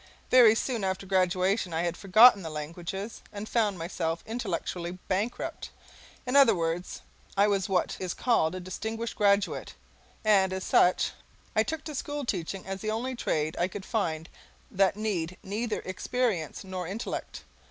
[0.31, 5.69] Very soon after graduation I had forgotten the languages, and found myself intellectually bankrupt.
[6.25, 7.01] In other words
[7.37, 9.75] I was what is called a distinguished graduate,
[10.25, 11.11] and, as such,
[11.55, 14.27] I took to school teaching as the only trade I could find
[14.71, 17.43] that need neither experience nor intellect.